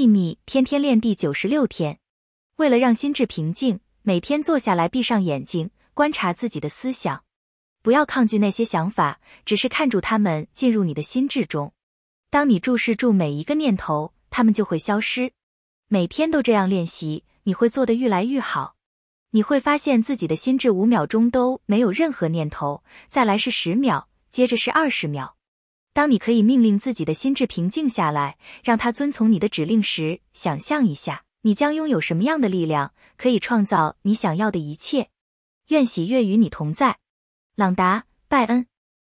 [0.00, 1.98] 秘密天天练第九十六天。
[2.56, 7.22] 为了让心智平静，每天坐下来，闭上眼睛，观察自己的思想，
[7.82, 11.74] 不要抗拒那些想法，只是看住他们进入你的心智中。
[12.30, 15.32] 当你注视住每一个念头，他们就会消失。
[15.88, 18.76] 每天都这样练习，你会做得愈来愈好。
[19.32, 25.36] 你会发现自己的心智五秒钟都没有任何念头，再来是十秒，接着是二十秒。
[25.92, 35.08] 当你可以命令自己的心智平静下来，让它遵从你的指令时，想象一下，你将拥有什么样的力量，可以创造你想要的一切。
[35.68, 36.98] 愿喜悦与你同在，
[37.56, 38.69] 朗达·拜恩。